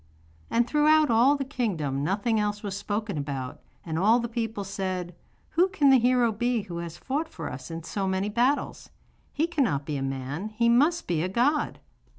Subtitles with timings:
[0.49, 5.13] And throughout all the kingdom nothing else was spoken about, and all the people said:
[5.51, 8.89] 'Who can the hero be who has fought for us in so many battles?
[9.31, 11.77] He cannot be a man, he must be a god.